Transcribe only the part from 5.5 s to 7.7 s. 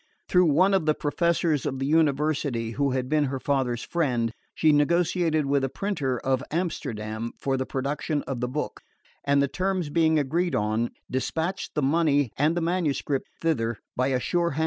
a printer of Amsterdam for the